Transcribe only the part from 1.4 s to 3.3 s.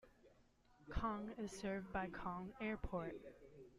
served by Kang Airport.